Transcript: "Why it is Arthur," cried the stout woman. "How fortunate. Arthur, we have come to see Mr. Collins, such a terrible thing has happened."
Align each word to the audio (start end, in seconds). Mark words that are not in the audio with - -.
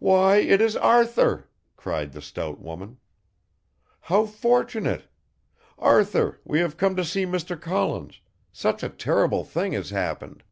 "Why 0.00 0.38
it 0.38 0.60
is 0.60 0.74
Arthur," 0.76 1.48
cried 1.76 2.10
the 2.10 2.20
stout 2.20 2.58
woman. 2.60 2.98
"How 4.00 4.26
fortunate. 4.26 5.04
Arthur, 5.78 6.40
we 6.42 6.58
have 6.58 6.76
come 6.76 6.96
to 6.96 7.04
see 7.04 7.24
Mr. 7.24 7.54
Collins, 7.60 8.20
such 8.50 8.82
a 8.82 8.88
terrible 8.88 9.44
thing 9.44 9.70
has 9.74 9.90
happened." 9.90 10.42